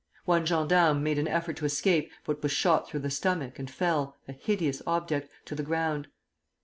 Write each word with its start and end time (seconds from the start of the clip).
One 0.25 0.47
gendarme 0.47 1.03
made 1.03 1.19
an 1.19 1.27
effort 1.27 1.57
to 1.57 1.65
escape 1.65 2.11
but 2.25 2.41
was 2.41 2.51
shot 2.51 2.89
through 2.89 3.01
the 3.01 3.11
stomach, 3.11 3.59
and 3.59 3.69
fell, 3.69 4.17
a 4.27 4.31
hideous 4.33 4.81
object, 4.87 5.29
to 5.45 5.53
the 5.53 5.61
ground. 5.61 6.07